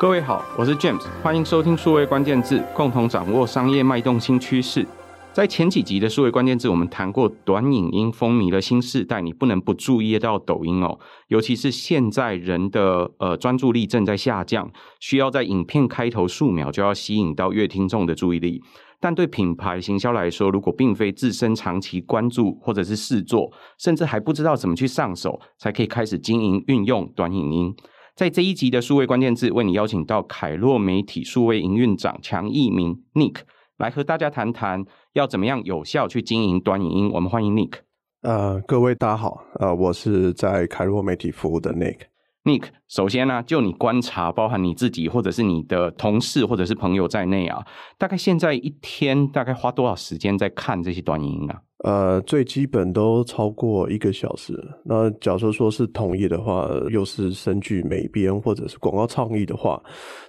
[0.00, 4.86] 各位好，我是 James，欢迎收听数位关键字，共同掌握商业脉动新趋势。
[5.30, 18.62] 在前几集的数位关键字，我们谈过短影音风靡了新世代，你不能不注意到抖音哦，尤其是现在人的呃专注力正在下降，需要在影片开头数秒就要吸引到阅听众的注意力。
[19.00, 27.76] 但对品牌行销来说，如果并非自身长期关注或者是试做，甚至还不知道怎么去上手，才可以开始经营运用短影音。
[28.20, 33.36] 在这一集的数位关键字，为你邀请到凯洛媒体数位营运长强义明 Nick
[33.78, 37.10] 来和大家谈谈要怎么样有效去经营短影音。
[37.14, 37.76] 我们欢迎 Nick。
[38.20, 42.09] 呃，各位大家好，呃，我是在凯洛媒体服务的 Nick。
[42.44, 47.62] Nick，首先呢、就你观察，包含你自己或者是你的同事或者是朋友在内啊，
[47.98, 51.60] 大概现在一天大概花多少时间在看这些短影音啊？
[51.84, 54.54] 呃，最基本都超过一个小时。
[54.84, 59.82] 那假设说是同业的话，又是身具美编或者是广告创意的话，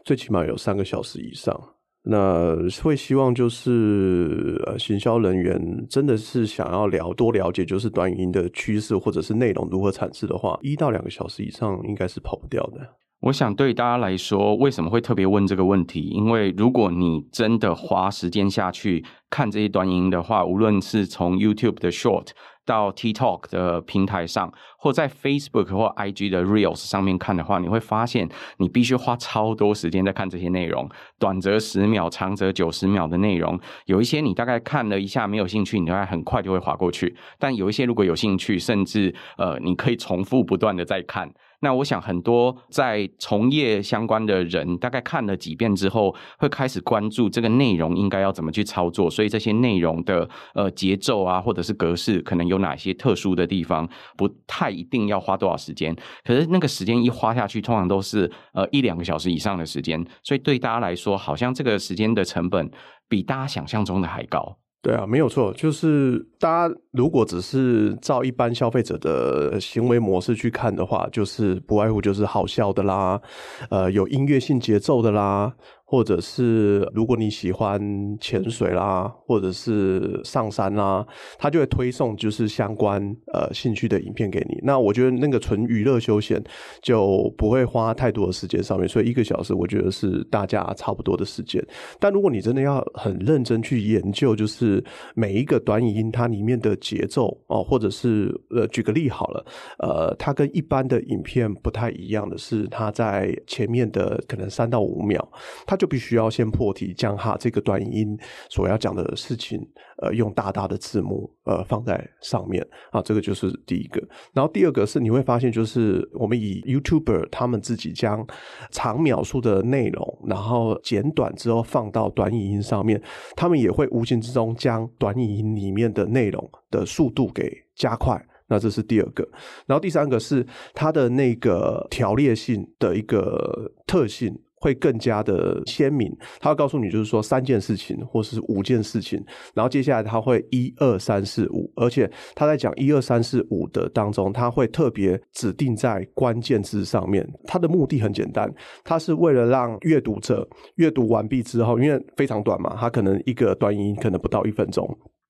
[0.03, 1.57] 最起码有三个小时以上。
[2.03, 12.79] 那会希望就是呃，行销人员真的是想要了多了解，就是短影音的趋势或者是内容如何产制的话，一到两个小时以上应该是跑不掉的。
[13.21, 16.01] 我想对大家来说，为什么会特别问这个问题？
[16.01, 22.29] 因为如果你真的花时间下去看这些短影音的话，无论是从 YouTube 的 Short
[22.65, 30.89] 到 TikTok 的平台上，或在 Facebook 或 IG 的 Reels 上面看的话，你会发现你必须花超多时间在看这些内容，
[31.19, 33.59] 短则十秒，长则九十秒的内容。
[33.85, 37.07] 有一些你大概看了一下没有兴趣，你大概很快就会划过去；
[37.39, 41.31] 但有一些如果有兴趣，甚至呃，你可以重复不断的在看。
[41.61, 49.09] 那我想，很多在从业相关的人，大概看了几遍之后，会开始关注这个内容应该要怎么去操作。
[49.09, 55.95] 所以这些内容的呃节奏啊，或者是格式，可能有哪些特殊的地方，不太一定要花多少时间。
[56.23, 60.03] 可是那个时间一花下去，通常都是呃一两个小时以上的时间。
[60.23, 62.71] 所以对大家来说，好像这个时间的成本
[63.07, 64.57] 比大家想象中的还高。
[64.83, 73.21] 对啊，没有错，就是大家如果只是照一般消费者的行为模式去看的话，就是不外乎就是好笑的啦，
[73.69, 75.53] 呃，有音乐性节奏的啦。
[75.91, 77.77] 或者是如果你喜欢
[78.21, 81.05] 潜水啦，或者是上山啦，
[81.37, 83.03] 他就会推送就是相关
[83.33, 84.57] 呃兴趣的影片给你。
[84.63, 86.41] 那我觉得那个纯娱乐休闲
[86.81, 91.61] 就不会花太多的时间上面，所以一个小时我觉得是大家差不多的时间。
[91.99, 94.81] 但如果你真的要很认真去研究，就是
[95.13, 99.45] 每一个短影音它里面的节奏哦，或者是呃举个例好了，
[99.79, 105.29] 呃，它跟一般的影片不太一样的是，它在前面的可能三到五秒，
[105.67, 108.15] 它就必须要先破题，将哈这个短语音
[108.51, 109.59] 所要讲的事情，
[109.97, 113.99] 呃，用大大的字幕呃放在上面啊，这个就是第一个。
[114.31, 118.23] 然后第二个是你会发现，就是我们以 YouTuber 他们自己将
[118.69, 123.01] 长描述的内容，然后简短之后放到短语音上面，
[123.35, 128.23] 他们也会无形之中将短语音里面的内容的速度给加快。
[128.49, 129.27] 那这是第二个。
[129.65, 134.39] 然后第三个是它的那个条列性的一个特性。
[134.61, 139.21] 会更加的鲜明，他会告诉你，就是说三件事情，或是五件事情，
[139.55, 147.27] 然后接下来他会一二三四五，而且他在讲一二三四五的当中，他会特别指定在关键字上面。
[147.45, 148.47] 他的目的很简单，
[148.83, 154.87] 他是为了让阅读者阅读完毕之后，因为非常短嘛，他可能一个短音可能不到一分钟，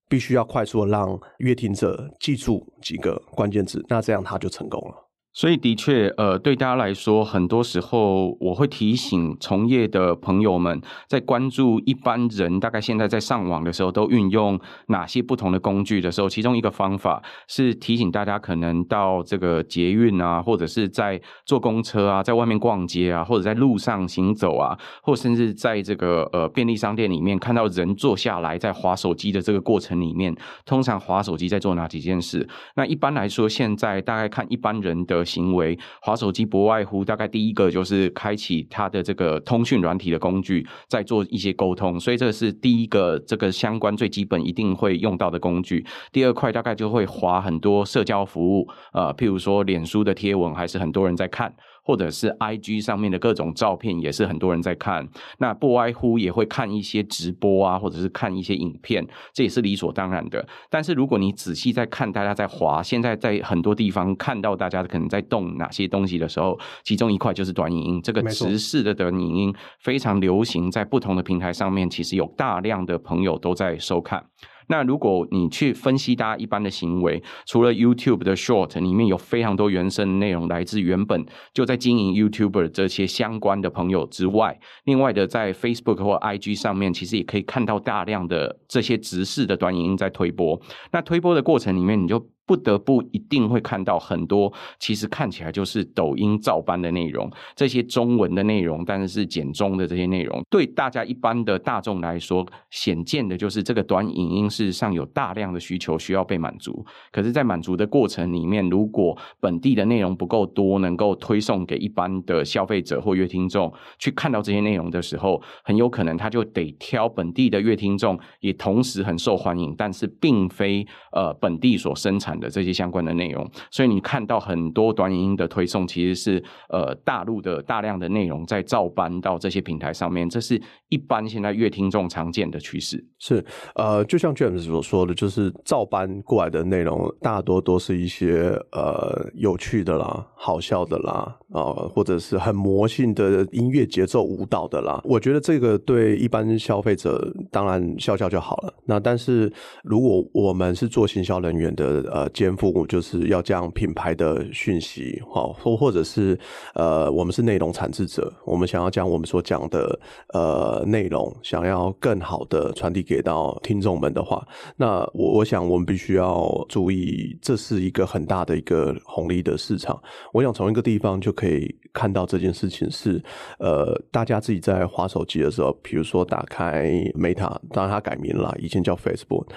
[0.09, 5.10] 必须要快速的让阅听者记住几个关键字，那这样他就成功了。
[5.33, 32.45] 所以的确，呃，对大家来说，很多时候我会提醒从业的朋友们，在关注一般人大概现在在上网的时候都运用哪些不同的工具的时候，其中一个方法是提醒大家，可能到这个捷运啊，或者是在坐公车啊，在外面逛街啊，或者在路上行走啊，或甚至在这个呃便利商店里面看到人坐下来在滑手机的这个过程里面，通常滑手机在做哪几件事？
[32.75, 35.20] 那一般来说，现在大概看一般人的。
[35.23, 45.85] 行为划手机不外乎大概第一个就是开启它的这个通讯软体的工具，在做一些沟通，所以这是第一个这个相关最基本一定会用到的工具。
[46.11, 51.53] 第二块大概就会划很多社交服务，呃，譬如说脸书的贴文，还是很多人在看。
[51.83, 55.07] 或者是 IG 上面的各种照片，也是很多人在看。
[55.39, 60.47] 那不外乎也会看一些直播啊，或者是看一些影片，这也是理所当然的。
[60.69, 68.01] 但是如果你仔细在看大家在滑，现在在很多地方看到大家可能在动哪些东西的时候，其中一块就是短影音。
[68.01, 74.23] 这个直视的短影音非常流行，在不同的平台上面，其实有大量的朋友都在收看。
[74.71, 90.57] 那如果你去分析大家一般的行为，除了 YouTube 的 Short 里面有非常多原生内容来自原本就在经营 YouTuber 这些相关的朋友之外，另外的在 Facebook 或 IG 上面，其实也可以看到大量的这些直视的短影音在推播。
[90.93, 106.85] 那推播的过程里面，你就不得不一定会看到很多，其实看起来就是抖音照搬的内容，这些中文的内容，但是是简中的这些内容，对大家一般的大众来说，显见的就是这个短影音事实上有大量的需求需要被满足。
[107.09, 130.59] 可是，在满足的过程里面，如果本地的内容不够多，能够推送给一般的消费者或乐听众去看到这些内容的时候，很有可能他就得挑本地的乐听众，也同时很受欢迎，但是并非呃本地所生产的这些相关的内容，所以你看到很多短影音的推送，其实是呃大陆的大量的内容在照搬到这些平台上面，这是
[130.89, 133.05] 一般现在乐听众常见的趋势。
[133.19, 133.45] 是
[133.75, 144.99] 呃，就像 James 所说的，就是照搬过来的内容，大多都是一些呃有趣的啦、好笑的啦啊、或者是很魔性的音乐节奏舞蹈的啦。
[145.03, 148.73] 我觉得这个对一般消费者当然笑笑就好了。
[148.85, 149.51] 那但是
[149.83, 152.30] 如果我们是做行销人员的，呃。
[152.33, 156.37] 肩负就是要将品牌的讯息，好，或或者是
[156.73, 159.99] 呃，我们是内容产制者，我们想要将我们所讲的
[160.33, 164.45] 呃内容，想要更好的传递给到听众们的话，
[164.77, 170.01] 那我我想我们必须要注意，这是一个很大的一个红利的市场。
[170.33, 173.21] 我想从一个地方就可以看到这件事情是，
[173.59, 179.47] 呃，大家自己在滑手机的时候，比如说打开 Meta，当然它改名了，以前叫 Facebook。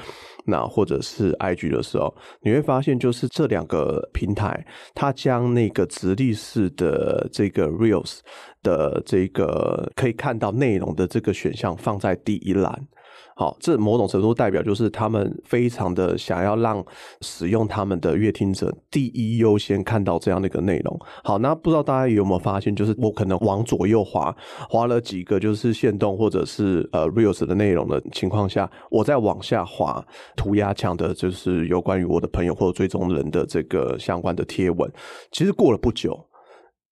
[0.46, 4.64] 那或者是 IG 的时候，你会发现，就是这两个平台，
[4.94, 8.18] 它将那个直立式的这个 Reels
[8.62, 12.86] 的这个可以看到内容的这个选项放在第一栏。
[13.36, 16.84] 好，这某种程度代表就是他们非常的想要让
[17.20, 20.96] 使用他们的阅听者第一优先看到这样的一个内容。
[21.24, 24.32] 好，那不知道大家有没有发现，就是我可能往左右滑，
[24.68, 30.00] 滑了几个就是限动或者是呃 reels 的内容的情况下，我再往下滑
[30.36, 34.88] 涂鸦墙的，就是有关于我的朋友或者追踪人的这个相关的贴文。
[35.32, 36.16] 其实过了不久，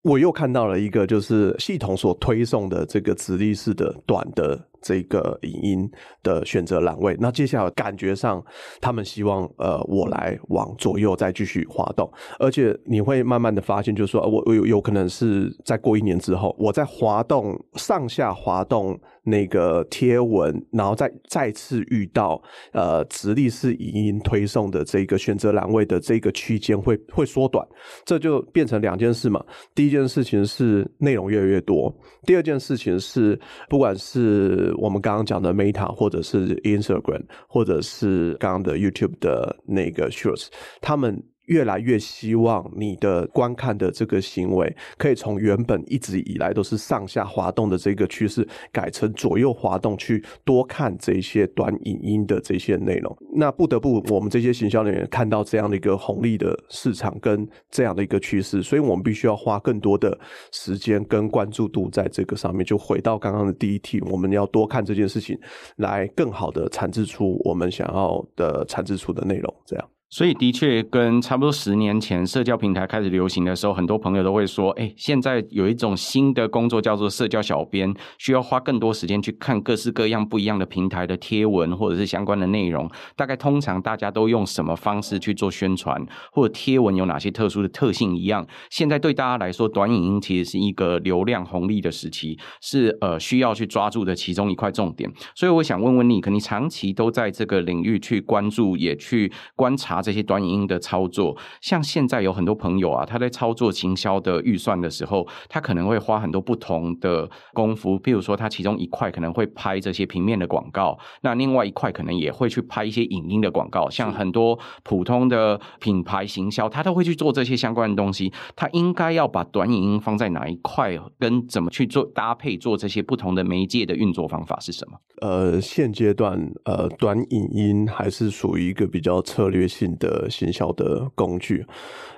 [0.03, 4.69] 我又看到了一个就是系统所推送的这个直立式的短的。
[4.83, 5.91] 这个影音
[6.23, 8.45] 的选择栏位，那接下来感觉上，
[8.81, 22.43] 他们希望呃我来往左右再继续滑动，而且你会慢慢的发现，就是说我我有有可能是在过一年之后，我在滑动上下滑动那个贴文，然后再再次遇到
[22.73, 27.65] 呃直立式影音推送的这个选择栏位的这个区间会会缩短，
[28.05, 29.45] 这就变成两件事嘛。
[29.75, 31.95] 第一件事情是内容越来越多，
[32.25, 33.39] 第二件事情是
[33.69, 40.49] 不管是我们刚刚讲的 Meta，或者是 Instagram，或者是刚刚的 YouTube 的那个 Shorts，
[40.81, 41.23] 他们。
[41.47, 53.17] 越来越希望你的观看的这个行为，可以从原本一直以来都是上下滑动的这个趋势，改成左右滑动，去多看这些短影音的这些内容。
[53.35, 60.19] 那不得不，我们这些行销人员看到这样的一个红利的市场跟这样的一个趋势，所以我们必须要花更多的
[60.53, 62.65] 时间跟关注度在这个上面。
[62.65, 65.39] 就回到刚刚的第一题，我们要多看这件事情，
[65.77, 69.89] 来更好的产制出我们想要的产制出的内容，这样。
[70.13, 82.87] 所以的确，跟差不多十年前社交平台开始流行的时候，很多朋友都会说：“哎，现在有一种新的工作叫做社交小编，需要花更多时间去看各式各样不一样的平台的贴文或者是相关的内容。
[83.17, 88.47] 大概通常大家都用什么方式去做宣传，或者贴文有哪些特殊的特性一样。
[88.69, 95.11] 现在对大家来说，短影音其实是一个流量红利的时期，是呃需要去抓住的其中一块重点。
[95.35, 100.02] 所以我想问问你，可你长期都在这个领域去关注，也去观察。
[100.03, 107.99] 这些短影音的操作，像现在有很多朋友啊，他在操作行销的预算的时候，他可能会花很多不同的功夫。
[108.01, 113.89] 譬如说，他其中一块可能会拍这些平面的广告，那另外一块可能也会去拍一些影音的广告。
[113.89, 118.33] 像很多普通的品牌行销，他都会去做这些相关的东西。
[118.57, 124.99] 他应该要把短影音放在哪一块，跟怎么去做搭配，做这些不同的媒介的运作方法是什么？
[125.21, 131.67] 呃，现阶段呃，短影音还是属于一个比较策略性的行销的工具，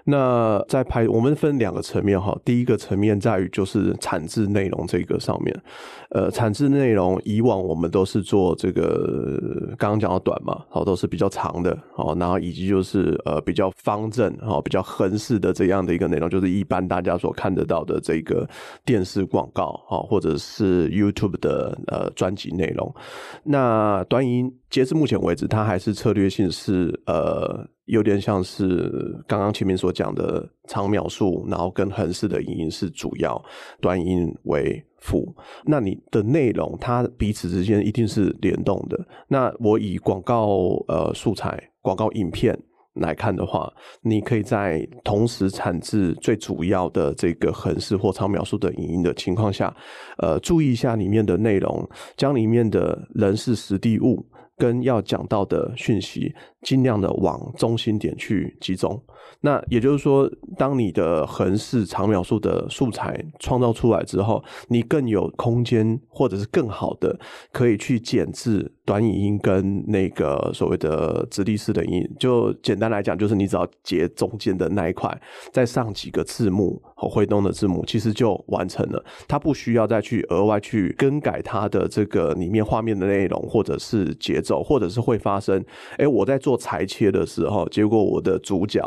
[0.06, 2.38] 那在拍，我们分两个层面哈。
[2.44, 5.62] 第一个层面在于就是产制内容这个上面，
[6.10, 9.40] 呃，产制内容以往我们都是做这个，
[9.78, 18.46] 刚刚讲到短嘛，好，都是比较长的，好，然后以及就是呃比较方正，好，比较横式的这样的一个内容，就是一般大家所看得到的这个
[18.84, 22.94] 电视广告，好，或者是 YouTube 的呃专辑内容。
[23.42, 27.66] 那短影音截至目前为止，它还是策略性是呃。
[27.86, 33.42] 有点像是刚刚前面所讲的长秒数，然后跟横式的影音是主要，
[33.80, 35.34] 短音为辅。
[35.66, 38.98] 那你的内容它彼此之间一定是联动的。
[39.28, 42.58] 那我以广告呃素材、广告影片
[42.94, 49.74] 来看的话，你可以在同时产制最主要的这个横式或长秒数的影音的情况下，
[50.18, 51.86] 呃，注意一下里面的内容，
[52.16, 54.24] 将里面的人事时地物
[54.56, 56.34] 跟要讲到的讯息。
[56.62, 58.98] 尽量的往中心点去集中，
[59.42, 67.20] 那也就是说，当你的横式长描述的素材创造出来之后，你更有空间，或者是更好的
[67.52, 72.02] 可以去剪制短影音跟那个所谓的直立式的音。
[72.18, 75.16] 就简单来讲，就是你只要截中间的那一块，
[75.52, 79.04] 再上几个字幕和挥动的字幕，其实就完成了。
[79.28, 85.64] 它不需要再去额外去更改它的这个里面画面的内容，或者是节奏，或者是会发生，
[85.98, 86.58] 哎，我在做。
[86.64, 88.80] 裁切的时候，结果我的主角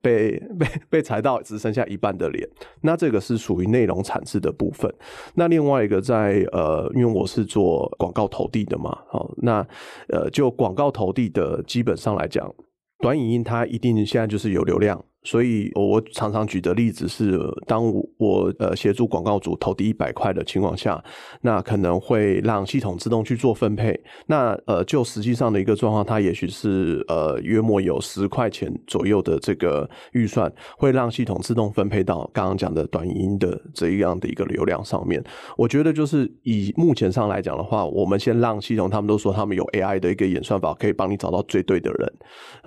[0.00, 2.48] 被被被裁到只剩下一半的脸，
[2.82, 4.88] 那这个是属于内容产制的部分。
[5.34, 9.66] 那另外一个在呃，因为我是做广告投递的嘛，好，那
[10.08, 12.52] 呃，就广告投递的基本上来讲，
[12.98, 15.04] 短影音它一定现在就是有流量。
[15.24, 21.02] 所以，我常常举的例子是，当我呃协助广告主投递一百块的情况下，
[21.40, 23.98] 那可能会让系统自动去做分配。
[24.26, 35.24] 那呃，就实际上的一个状况，它也许是呃约莫有十块钱左右的这个预算，会让系统自动分配到刚刚讲的短音的这样的一个流量上面。
[35.56, 42.12] 我觉得就是以目前上来讲的话，我们先让系统，他们都说他们有 AI 的一个演算法，可以帮你找到最对的人，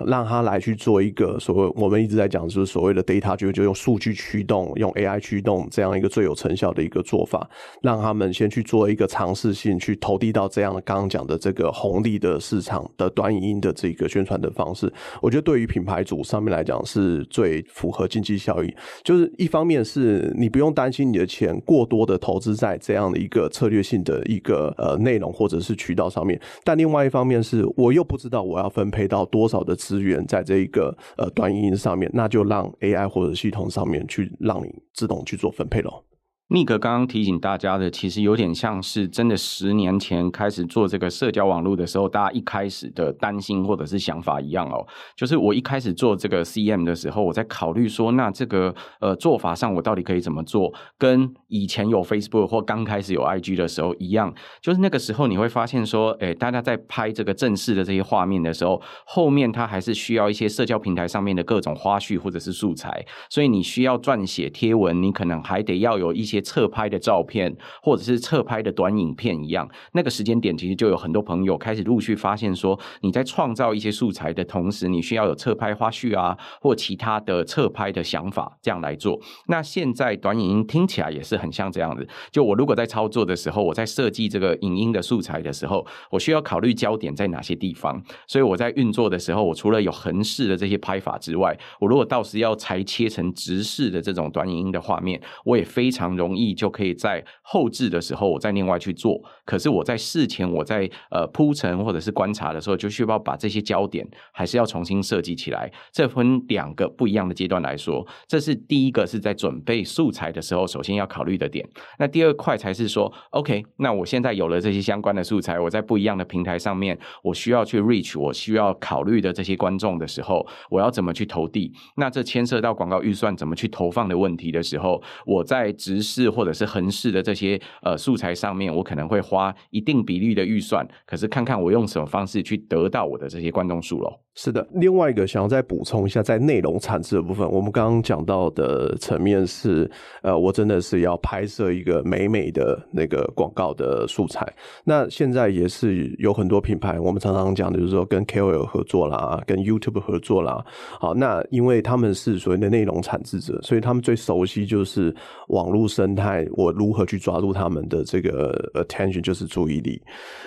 [0.08, 2.47] 让他来去做一个所谓我们一直在讲。
[2.48, 7.48] 就是所谓的 data 就就用数据驱动，用 AI 驱动这样一个最有成效的一个做法，
[7.82, 14.90] 让他们先去做一个尝试性去投递到这样的刚刚讲的这个红利的市场的短影音的这个宣传的方式。
[15.20, 18.74] 我觉得对于品牌主上面来讲是最符合经济效益。
[19.04, 32.37] 就是一方面是你不用担心你的钱过多的投资在这样的一个策略性的一个呃内容或者是渠道上面，但另外一方面是我又不知道我要分配到多少的资源在这一个呃短影音上面，那就。
[32.38, 36.04] 就让 AI 或者系统上面去让你自动去做分配咯。
[36.50, 44.86] 尼克刚刚提醒大家的，其实有点像是真的十年前开始做这个社交网络的时候，大家一开始的担心或者是想法一样哦。
[45.14, 54.34] 就是我一开始做这个 CM 的时候，我在考虑说，那这个呃做法上我到底可以怎么做，跟以前有 Facebook 或刚开始有 IG 的时候一样。
[54.62, 66.37] 就是那个时候你会发现说，哎，大家在拍这个正式的这些画面的时候，后面它还是需要一些社交平台上面的各种花絮或者是素材，所以你需要撰写贴文，你可能还得要有一些。
[66.40, 79.18] 侧拍的照片，或者是侧拍的短影片一样，那个时间点其实就有很多朋友开始陆续发现说，你在创造一些素材的同时，你需要有侧拍花絮啊，或其他的侧拍的想法，这样来做。
[79.46, 82.06] 那现在短影音听起来也是很像这样子。
[82.30, 88.02] 就我如果在操作的时候，我在设计这个影音的素材的时候，我需要考虑焦点在哪些地方。
[88.26, 96.38] 所以我在运作的时候，我除了有横式的这些拍法之外，我如果到时要裁切成直式的这种短影音的画面，我也非常容容。
[96.38, 99.20] 易就可以在后置的时候，我再另外去做。
[99.44, 105.68] 可是我在事前，我在呃铺陈或者是观察的时候，就需要把这些焦点还是要重新设计起来。
[105.90, 111.68] 这分两个不一样的阶段来说，这是第一个是在准备素材的时候，首先要考虑的点。
[111.98, 121.72] 那第二块才是说，OK，那我现在有了这些相关的素材，我在不一样的平台上面，我需要去 reach，我需要考虑的这些观众的时候，我要怎么去投递？
[121.96, 126.28] 那这牵涉到广告预算怎么去投放的问题的时候，我在直视。
[126.38, 134.20] 或者是横式的这些呃素材上面，我可能会花一定比例的预算，可是看看我用什么方式去得到我的这些观众数咯。
[134.34, 139.90] 是的，另外一个想要再补充一下，在内容产制的部分，我们刚刚讲到的层面是，
[140.22, 144.46] 呃，我真的是要拍摄一个美美的那个广告的素材。
[144.84, 150.64] 那现在也是有很多品牌，我们常常讲的就是说跟 KOL 合作啦，跟 YouTube 合作啦。
[151.00, 155.12] 好，那因为他们是所谓的内容产制者，所以他们最熟悉就是
[155.48, 160.00] 网络生态，我如何去抓住他们的这个 attention，就是注意力。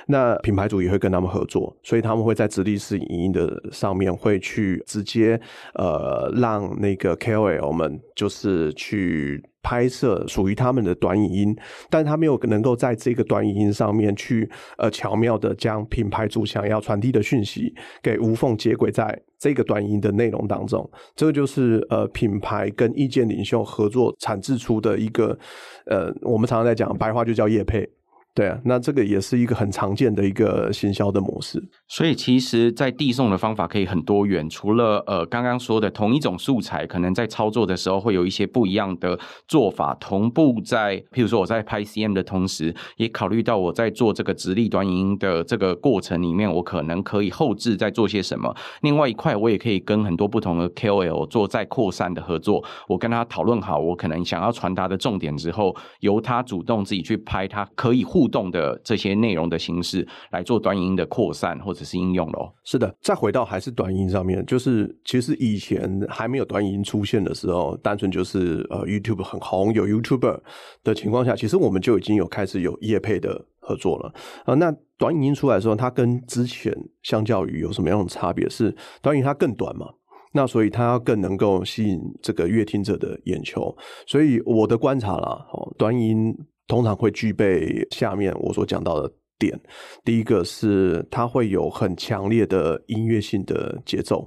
[0.07, 5.39] 那品牌主也会跟他们合作，所以他们会在直立式影音的上面会去直接
[5.75, 9.43] 呃让那个 KOL 们就是去。
[9.63, 11.55] 拍摄属于他们的短影音，
[11.89, 20.89] 但他没有能够在这个短影音上面去呃巧妙的将品牌主想要传递的讯息给无缝接轨在这个短影音的内容当中。
[21.15, 25.37] 这个就是呃品牌跟意见领袖合作产制出的一个
[25.85, 27.87] 呃，我们常常在讲白话就叫叶配。
[28.33, 31.61] 对啊，那这个也是一个很常见的一个行销的模式。
[31.89, 34.49] 所以其实，在递送的方法可以很多元。
[34.49, 39.19] 除了呃刚刚说的同一种素材，可能在操作的时候会有一些不一样的
[39.49, 39.93] 做法。
[39.99, 48.55] 同步在，譬如说我在拍 CM 的同时，也考虑到我在做这个直立短影音的这个过程里面，我可能可以后置在做些什么。
[48.81, 52.63] 另外一块，我也可以跟很多不同的 KOL 做再扩散的合作。
[52.87, 58.20] 我跟他讨论好，我可能想要传达的重点之后，由他主动自己去拍，他可以互。
[58.21, 62.53] 互动的这些内容的形式来做短影音的扩散或者是应用咯。
[62.63, 70.39] 是的，再回到还是短音上面，就是其实以前还没有短影音出现的时候，单纯就是呃 YouTube 很红，有 YouTuber
[70.83, 74.13] 的情况下，其实我们就已经有开始有业配的合作了
[74.45, 78.47] 啊、那短影音出来的时候，它跟之前相较于有什么样的差别？
[78.47, 79.87] 是短影它更短嘛？
[80.33, 83.75] 那所以它更能够吸引这个阅听者的眼球。
[84.05, 86.37] 所以我的观察啦，哦，短音。
[86.71, 89.59] 通常会具备下面我所讲到的点，
[90.05, 94.25] 第一个是它会有很强烈的音乐性的节奏，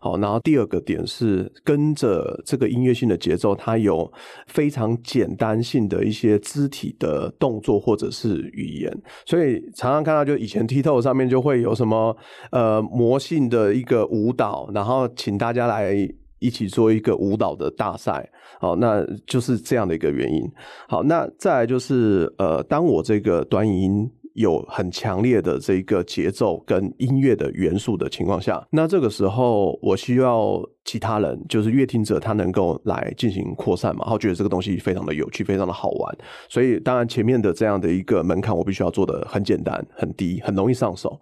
[0.00, 4.10] 好，然后第二个点是跟着这个音乐性的节奏，它有
[4.46, 8.90] 非常简单性的一些肢体的动作或者是语言，
[9.26, 12.16] 所以常常看到就以前 TikTok 上面就会有什么
[12.52, 16.08] 呃魔性的一个舞蹈，然后请大家来。
[16.42, 18.28] 一起做一个舞蹈的大赛，
[18.60, 20.42] 好，那就是这样的一个原因。
[20.88, 36.18] 好，那再来就是，呃，当我这个短影音有很强烈的这个节奏跟音乐的元素的情况下，那这个时候我需要其他人，就是乐听者，他能够来进行扩散嘛，然后觉得这个东西非常的有趣，非常的好玩。
[36.48, 41.20] 所以，当然前面的这样的一个门槛，我必须要做得很简单、很低、很容易上手。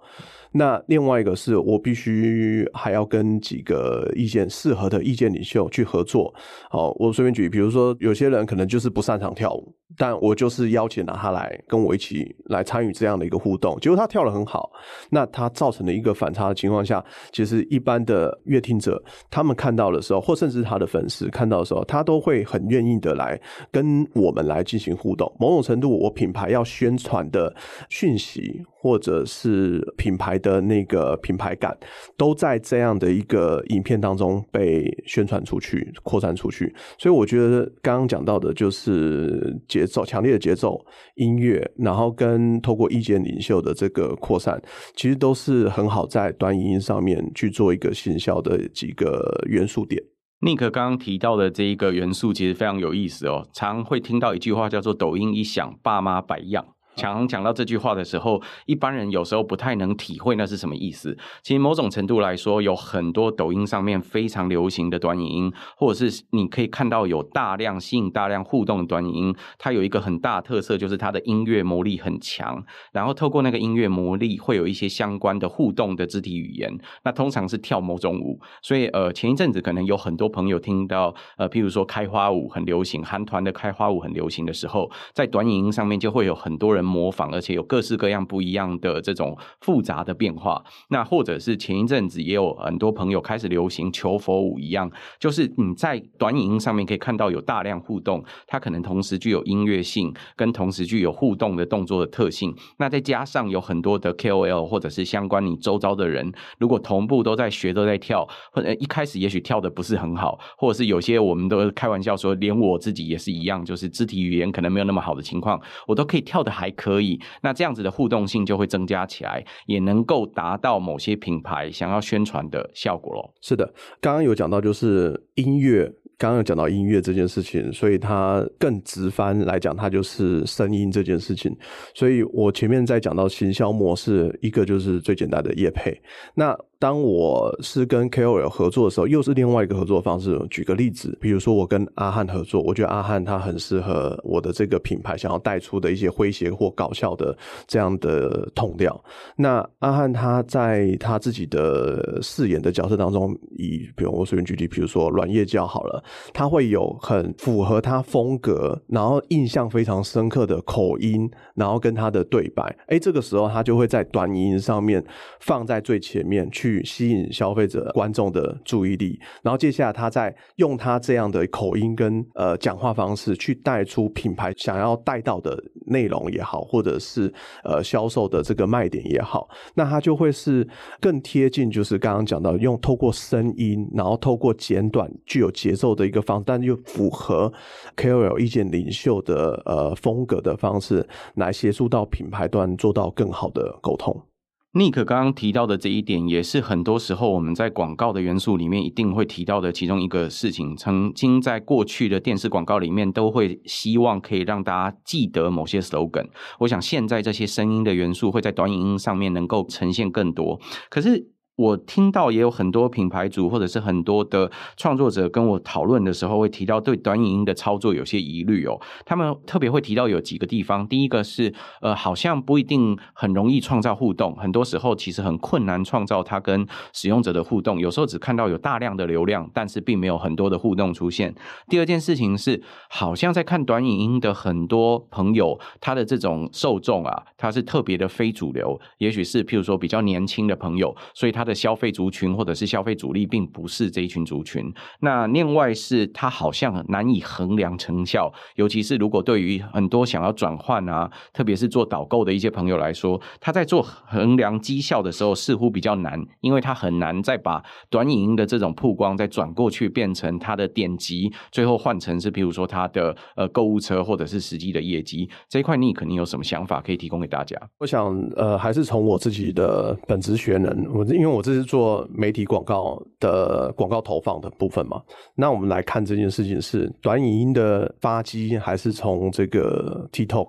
[0.52, 6.34] 那另外一个是我必须还要跟几个意见适合的意见领袖去合作。
[6.68, 13.78] 好，我随便举，比如说有些人可能就是不擅长跳舞，但我就是邀请了他来跟我一起来参与这样的一个互动。
[13.80, 14.70] 结果他跳得很好，
[15.10, 25.30] 那他造成了一个反差的情况下，其实一般的乐听者他们看到的时候，或甚至他的粉丝看到的时候，他都会很愿意的来跟我们来进行互动。
[25.38, 27.54] 某种程度，我品牌要宣传的
[27.88, 28.62] 讯息。
[28.82, 31.76] 或者是品牌的那个品牌感，
[32.16, 36.74] 都在这样的一个影片当中被宣传出去、扩散出去。
[36.96, 40.78] 所以我觉得刚刚讲到的就是节奏强烈的节奏、
[41.14, 44.60] 音乐，然后跟透过意见领袖的这个扩散，
[44.94, 50.02] 其实都是很好在短影音上面去做一个行销的几个元素点。
[50.40, 56.64] Nick 刚刚提到的这一个元素其实非常有意思哦，常会听到一句话叫做“抖音一响，爸妈百样”。
[57.00, 61.16] 强讲到这句话的时候，一般人有时候不太能体会那是什么意思。
[61.42, 72.62] 其实某种程度来说，有很多抖音上面非常流行的短影音，或者是你可以看到有大量吸引大量互动的短影音，它有一个很大特色，就是它的音乐魔力很强。
[72.92, 76.70] 然后透过那个音乐魔力，会有一些相关的互动的肢体语言。
[77.04, 78.38] 那通常是跳某种舞。
[78.60, 86.89] 所以呃，前一阵子可能有很多朋友听到呃，譬如说开花舞很流行，韩团的开花舞很流行的时候，在短影音上面就会有很多人。
[86.90, 90.62] 模仿，而且有各式各样不一样的这种复杂的变化。
[90.88, 102.52] 那或者是前一阵子也有很多朋友开始流行求佛舞一样，就是你在短影音上面可以看到有大量互动，它可能同时具有音乐性，跟同时具有互动的动作的特性。
[102.78, 116.68] 那再加上有很多的 KOL 或者是相关你周遭的人，如果同步都在学都在跳，或者一开始也许跳的不是很好，或者是有些我们都开玩笑说，连我自己也是一样，就是肢体语言可能没有那么好的情况，我都可以跳的还。
[116.80, 123.34] 可以，那这样子的互动性就会增加起来，也能够达到某些品牌想要宣传的效果咯。
[123.42, 125.92] 是的，刚刚有讲到就是音乐。
[126.20, 131.50] 刚刚有讲到音乐这件事情，所以它更直翻来讲，它就是声音这件事情。
[131.94, 135.98] 所以我前面在讲到行销模式，一个就是最简单的业配。
[136.34, 140.40] 那当我是跟 KOL 合作的时候，又是另外一个合作方式。
[140.48, 148.98] 举个例子，比如说我跟阿汉合作，我觉得阿汉他很适合我的这个品牌想要带出的一些诙谐或搞笑的这样的痛调。
[149.36, 165.04] 那阿汉他在他自己的饰演的角色当中，以比如我随便举例，比如说阮夜潎好了，他会有很符合他风格，然后印象非常深刻的口音，然后跟他的对白，哎，这个时候他就会在短音上面
[165.40, 177.32] 放在最前面去去吸引消费者观众的注意力，然后接下来他再用他这样的口音跟呃讲话方式去带出品牌想要带到的内容也好，或者是
[177.64, 180.66] 呃销售的这个卖点也好，那他就会是
[181.00, 187.52] 更贴近，就是刚刚讲到用透过声音，然后透过简短具有节奏的一个方式，但又符合
[187.96, 194.29] KOL 意见领袖的呃风格的方式，来协助到品牌端做到更好的沟通。
[194.72, 200.76] Nick 刚刚提到的这一点，也是很多时候我们在广告的元素里面一定会提到的其中一个事情。
[200.76, 206.28] 曾经在过去的电视广告里面，都会希望可以让大家记得某些 slogan。
[206.60, 210.60] 我想现在这些声音的元素会在短影音上面能够呈现更多。
[210.88, 211.30] 可是。
[211.60, 218.80] 我听到也有很多品牌主或者是很多的创作者跟我讨论的时候，会提到对短影音的操作有些疑虑哦。
[219.04, 227.78] 他们特别会提到有几个地方，第一个是呃，好像不一定很容易创造互动，很多时候其实很困难创造它跟使用者的互动。
[227.78, 231.34] 有时候只看到有大量的流量，但是并没有很多的互动出现。
[231.68, 241.49] 第二件事情是，好像在看短影音的很多朋友，他的这种受众啊，他是特别的非主流，也许是譬如说比较年轻的朋友，所以他的。
[241.50, 244.72] 的消费族群或者是消费主力，并不是这一群族群。
[245.00, 257.60] 那另外是它好像难以衡量成效，尤其是如果对于很多想要转换啊，特别是做导购的一些朋友来说，他在做衡量绩效的时候似乎比较难，因为他很难再把
[257.90, 267.56] 短影音的这种曝光再转过去变成他的点击，最后换成是比如说他的呃购物车或者是实际的业绩这一块，你肯定有什么想法可以提供给大家？
[267.78, 271.42] 我想呃，还是从我自己的本职学能，我因为我。
[271.42, 275.02] 这是做媒体广告的广告投放的部分嘛？
[275.34, 280.48] 那我们来看这件事情是短影音的发迹，还是从这个 TikTok？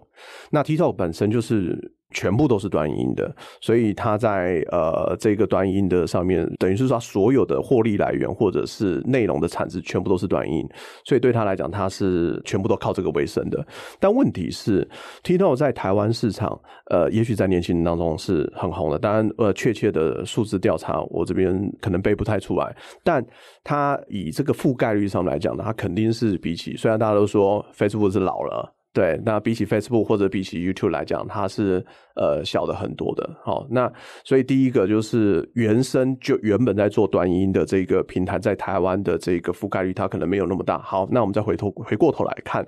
[0.50, 1.94] 那 TikTok 本身就是。
[2.12, 10.68] 全部都是短音的，所以他在呃这个短音的上面，等于是说所有的获利来源或者是内容的产值，全部都是短音，
[11.06, 13.66] 所以对他来讲，他是全部都靠这个为生的。
[14.00, 14.88] 但问题是
[15.24, 23.26] ，TikTok 在台湾市场，呃，也许在年轻人当中是很红的，当然，呃，确切的数字调查我这边可能背不太出来，但
[23.64, 28.74] 他以这个覆盖率上来讲呢，他肯定是比起虽然大家都说 Facebook 是老了。
[28.94, 33.30] 对，那比起 Facebook 或者比起 YouTube 来讲，它是呃小的很多的。
[33.42, 33.92] 好，那
[34.26, 40.78] 所以第一个就是原生就原本在做短音的这个平台，在台湾的这个覆盖率，它可能没有那么大。
[40.80, 42.68] 好，那我们再回头回过头来看。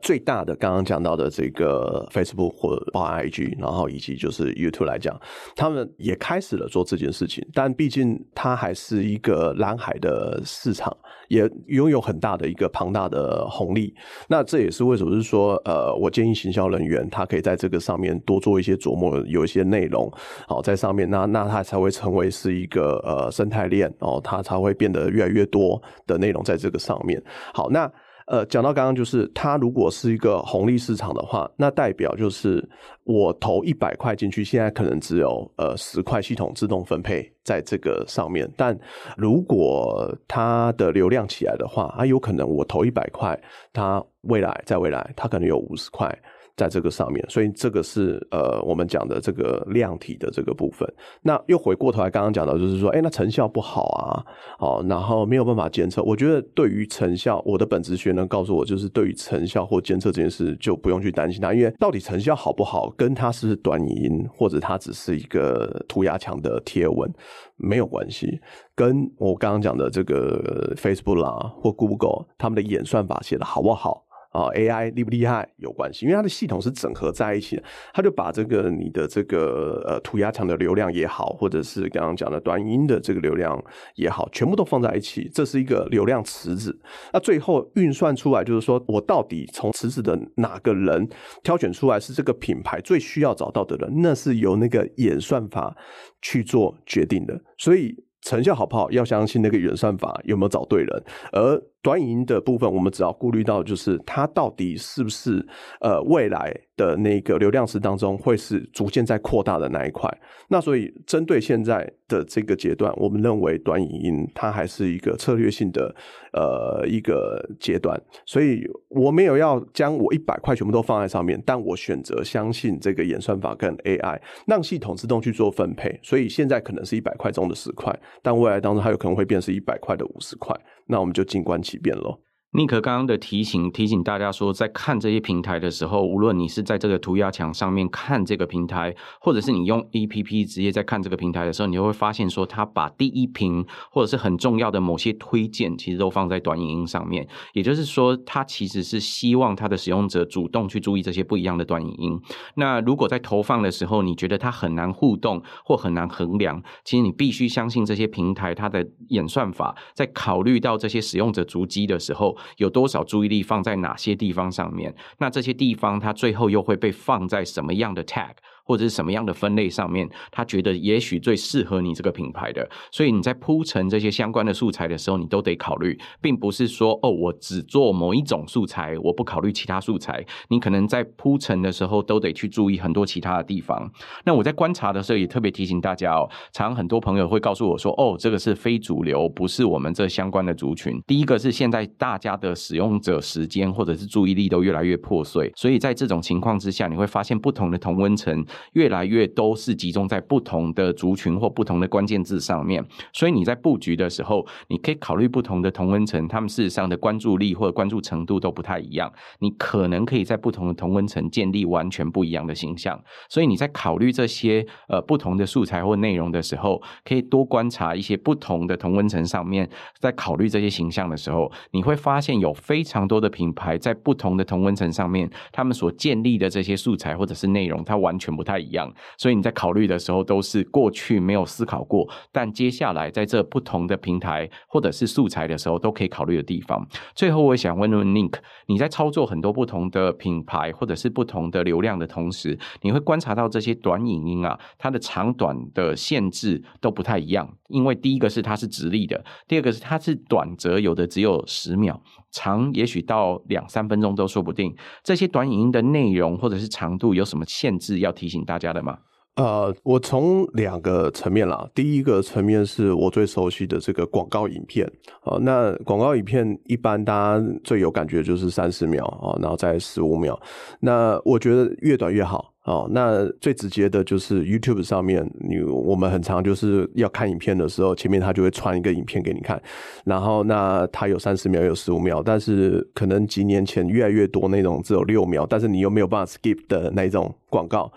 [0.00, 5.18] 最大的刚刚讲到的这个 Facebook 或者 IG，然后以及就是 YouTube 来讲，
[5.54, 10.96] 他们也开始了做这件事情，但毕竟它还是一个蓝海的市场，
[11.28, 13.94] 也拥有很大的一个庞大的红利。
[14.28, 20.10] 那这也是为什么是说，呃，我建议行销人员他可以在这个上面多做一些琢磨，有一些内容，
[20.48, 27.22] 好在上面，那那它才会成为是一个呃生态链哦，它才会变得越来越多的内容在这个上面。
[27.52, 27.90] 好，那。
[28.30, 32.64] 呃，讲到刚刚就是，它如果是一个红利市场的话，那代表就是
[33.02, 38.48] 我投一百块进去，现在可能只有呃十块系统自动分配在这个上面。
[38.56, 38.78] 但
[39.16, 43.36] 如果它的流量起来的话，它有可能我投一百块，
[43.72, 46.16] 它未来在未来它可能有五十块。
[46.56, 50.86] 在这个上面，所以这个是呃我们讲的这个量体的这个部分。
[51.22, 54.24] 那又回过头来，刚刚讲到就是说，哎，那成效不好啊，
[54.58, 56.02] 哦，然后没有办法监测。
[56.02, 67.10] 我觉得对于成效，我的本职学能告诉我，就是对于成效或监测这件事，就不用去担心它，因为到底成效好不好，跟它是短语音或者它只是一个涂鸦墙的贴文
[67.56, 68.40] 没有关系，
[68.74, 74.04] 跟我刚刚讲的这个 Facebook 啦或 Google 他们的演算法写的好不好。
[74.30, 77.62] 啊，AI 厉不厉害有关系，因为它的系统是整合在一起的，
[77.92, 83.62] 它就把这个你的这个呃涂鸦墙的流量也好，或者是刚刚讲的短音的这个流量
[83.96, 86.78] 也好，全部都放在一起，这是一个流量池子。
[87.12, 91.08] 那最后运算出来就是说我到底从池子的哪个人
[91.42, 95.76] 挑选出来是这个品牌最需要找到的人，那是由那个演算法
[96.22, 97.36] 去做决定的。
[97.58, 101.04] 所以成效好不好，要相信那个演算法有没有找对人。
[101.32, 105.46] 而短影音的部分，我们只要顾虑到就是它到底是不是
[105.80, 110.10] 呃未来的那个流量池当中会是逐渐在扩大的那一块。
[110.48, 115.94] 那所以针对现在的这个阶段，我们认为短影音它还是一个策略性的
[116.32, 118.00] 呃一个阶段。
[118.24, 126.00] 所以我没有要将我一百块全部都放在上面，但我选择相信这个演算法跟 AI，让系统自动去做分配。
[126.02, 127.94] 所以现在可能是一百块中的十块。
[128.22, 132.18] 但未来当中，它有可能会变成一百块的五十块，那我们就静观其变喽。
[132.52, 147.24] 尼克刚刚的提醒提醒大家说，在看这些平台的时候，无论你是在这个涂鸦墙上面看这个平台，或者是你用 APP 直接在看这个平台的时候，你就会发现说，它把第一屏或者是很重要的某些推荐，其实都放在短影音上面。
[147.52, 152.20] 也就是说，它其实是希望它的使用者主动去注意这些不一样的短影音。
[152.56, 162.36] 那如果在投放的时候，你觉得它很难互动或很难衡量，其实你必须相信这些平台它的演算法在考虑到这些使用者足迹的时候。
[162.56, 164.94] 有多少注意力放在哪些地方上面？
[165.18, 168.32] 那这些地方它最后又会被放在什么样的 tag？
[168.70, 180.24] 或者是什么样的分类上面，他觉得也许最适合你这个品牌的，所以你在铺陈这些相关的素材的时候，你都得考虑，并不是说哦，我只做某一种素材，我不考虑其他素材。
[180.50, 183.90] 你可能在铺陈的时候都得去注意很多其他的地方。
[184.24, 190.96] 那我在观察的时候也特别提醒大家哦，常很多朋友会告诉我说，哦，这个是非主流，不是我们这相关的族群。
[191.08, 198.30] 第一个是现在大家的使用者时间或者是注意力都越来越破碎，所以在这种情况之下，你会发现不同的同温层。
[198.72, 213.00] 越来越都是集中在不同的族群或不同的关键字上面，所以你在布局的时候，你可以考虑不同的同温层，他们事实上的关注力或者关注程度都不太一样，你可能可以在不同的同温层建立完全不一样的形象。
[213.28, 219.68] 所以你在考虑这些呃不同的素材或内容的时候，可以多观察一些不同的同温层上面，
[219.98, 228.90] 在考虑这些形象的时候，你会发现有非常多的品牌在不同的同温层上面，他们所建立的这些素材或者是内容，它完全不太一样。
[229.18, 236.88] 所以你在考虑的时候，都是过去没有思考过，但接下来在这不同的平台或者是素材的时候，都可以考虑的地方。
[237.14, 247.46] 最后，我想问问 Nick，你在操作很多不同的品牌或者是不同的流量的同时，你会观察到这些短影音啊，它的长短的限制都不太一样。
[247.68, 252.00] 因为第一个是它是直立的，第二个是它是短则，有的只有十秒。
[252.32, 254.74] 长也许到两三分钟都说不定。
[255.02, 258.98] 这些短影音的内容或者是长度有什么限制要提醒大家的吗？
[259.36, 261.66] 呃，我从两个层面啦。
[261.74, 264.86] 第一个层面是我最熟悉的这个广告影片
[265.22, 265.38] 啊。
[265.40, 270.38] 那广告影片一般大家最有感觉就是三十秒啊，然后再十五秒。
[270.80, 272.49] 那我觉得越短越好。
[272.70, 279.60] 哦，那最直接的就是 YouTube 上面，你我们很常就是要看影片的时候，前面他就会传一个影片给你看，
[280.04, 287.90] 然后那他有三十秒，有十五秒，但是可能几年前越来越多那种只有六秒，但是你又没有办法 skip 的那种广告，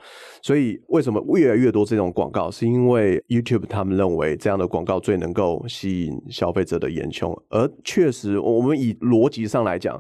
[0.44, 2.52] 所以为什么越来越多这种广告？
[2.52, 10.00] 是因为 YouTube 他们认为这样的广告最能够吸引消费者的眼球，而确实，我们以逻辑上来讲。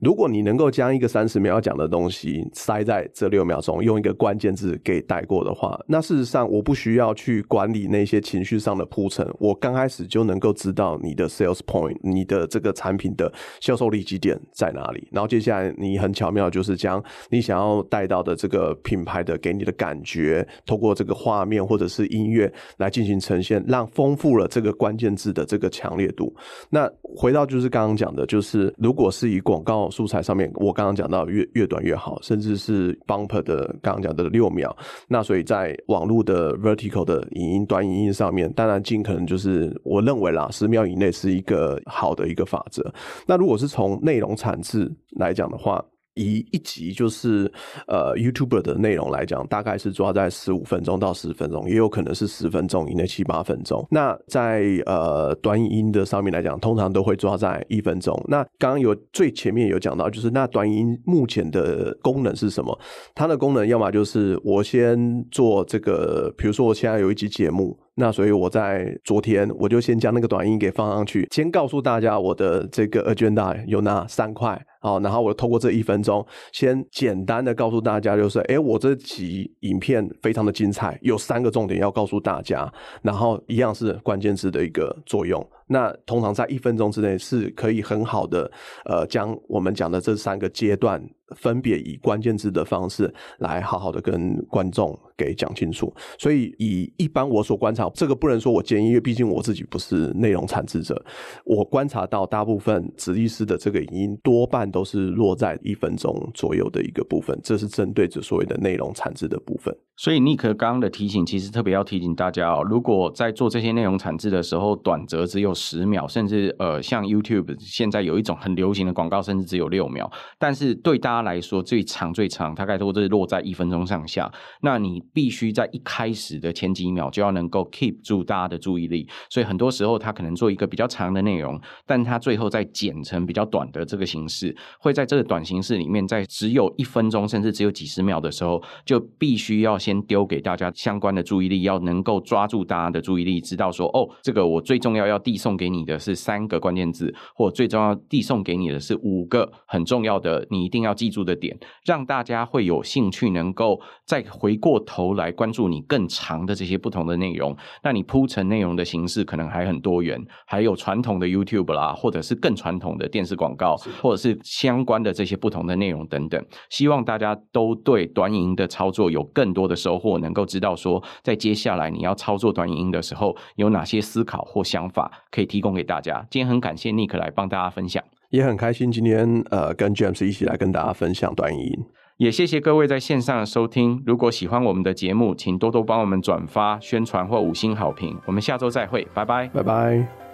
[0.00, 15.08] 如果你能够将一个三十秒要讲的东西塞在这六秒钟，用一个关键字给带过的话，那事实上我不需要去管理那些情绪上的铺陈，我刚开始就能够知道你的 sales point，你的这个产品的销售利基点在哪里。
[15.10, 26.34] 然后接下来你很巧妙就是将你想要带到的这个品牌的给你的感觉，透过这个画面或者是音乐来进行呈现，让丰富了这个关键字的这个强烈度。
[26.68, 34.76] 那回到就是刚刚讲的，就是如果是以广告素材上面，我刚刚讲到越越短越好，甚至是 bumper 的刚刚讲的六秒。
[35.06, 42.92] 那所以在网络的 vertical 的影音短影音上面，当然尽可能就是我认为啦，十秒以内是一个好的一个法则。
[43.26, 45.84] 那如果是从内容产制来讲的话，
[46.18, 47.50] 以一集就是
[47.86, 53.86] 呃 YouTuber 的内容来讲，大概是抓在十五分钟到十分钟，也有可能是十分钟以内七八分钟。
[53.90, 58.20] 那在呃短影音的上面来讲，通常都会抓在一分钟。
[58.26, 62.76] 那刚刚有最前面有讲到，就是那短音目前的功能是什么？
[63.14, 74.60] 它的功能要么就是我先做这个，比如说我现在有一集节目，那所以我在昨天我就先将那个短音给放上去，先告诉大家我的这个 agenda 有哪三块。
[74.80, 85.44] 好，然后我透过这一分钟，先简单的告诉大家，就是，哎，我这集影片非常的精彩，有三个重点要告诉大家，然后一样是关键字的一个作用。
[85.66, 88.48] 那通常在一分钟之内是可以很好的，
[88.84, 91.02] 呃，将我们讲的这三个阶段。
[91.36, 101.00] 分别以关键字的方式来好好的跟观众给讲清楚，所以以一般我所观察，这个不能说我建议，因为毕竟我自己不是内容产制者，
[101.44, 109.76] 我观察到大部分职律师的这个影音多半都是落在一分钟左右的一个部分，这是针对着所谓的内容产制的部分。
[109.96, 124.30] 所以尼克刚刚的提醒，其实特别要提醒大家哦，如果在做这些内容产制的时候，短则只有十秒，甚至呃，像 YouTube 现在有一种很流行的广告，甚至只有六秒，但是对大他来说，最长最长大概都是落在一分钟上下。
[124.60, 129.08] 那你必须在一开始的前几秒就要能够 keep 住大家的注意力。
[129.30, 139.78] 所以很多时候，他可能做一个比较长的内容，但他最后再剪成比较短的这个形式，会在这个短形式里面，在只有一分钟甚至只有几十秒的时候，就必须要。
[139.78, 157.56] 先丢给大家相关的注意力，要能够抓住大家的注意力，知道说哦，这个我最重要要递送给你的是三个关键字，或最重要递送给你的是五个很重要的，你一定要记记住的点，让大家会有兴趣，能够再回过头来关注你更长的这些不同的内容。
[157.82, 166.44] 那你铺陈内容的形式可能还很多元，还有传统的 YouTube 啦，或者是更传统的电视广告，或者是相关的这些不同的内容等等。
[166.68, 176.26] 希望大家都对短影音的操作有更多的收获，能够知道说，在接下来你要操作短影音的时候，有哪些思考或想法可以提供给大家。
[176.30, 181.72] 今天很感谢 Nick 来帮大家分享，也很开心今天呃跟 James 一起来跟大家分享短影音，
[182.18, 184.02] 也谢谢各位在线上的收听。
[184.04, 188.16] 如果喜欢我们的节目，请多多帮我们转发、宣传或五星好评。
[188.26, 190.27] 我们下周再会，拜拜，拜拜。